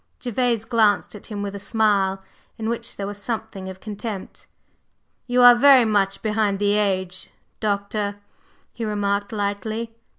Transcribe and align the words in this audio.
Gervase 0.19 0.65
glanced 0.65 1.13
at 1.13 1.27
him 1.27 1.43
with 1.43 1.53
a 1.53 1.59
smile, 1.59 2.23
in 2.57 2.67
which 2.69 2.95
there 2.97 3.05
was 3.05 3.21
something 3.21 3.69
of 3.69 3.79
contempt. 3.79 4.47
"You 5.27 5.43
are 5.43 5.53
very 5.53 5.85
much 5.85 6.23
behind 6.23 6.57
the 6.57 6.71
age, 6.73 7.29
Doctor," 7.59 8.15
he 8.73 8.83
remarked 8.83 9.31
lightly. 9.31 9.93